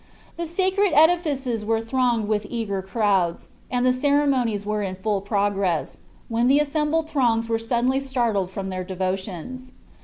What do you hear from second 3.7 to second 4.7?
the ceremonies